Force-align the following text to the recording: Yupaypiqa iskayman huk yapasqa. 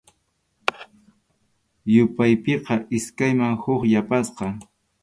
Yupaypiqa 1.93 2.73
iskayman 2.97 3.53
huk 3.63 3.81
yapasqa. 3.93 4.45